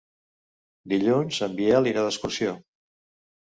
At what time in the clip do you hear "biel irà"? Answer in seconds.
1.61-2.07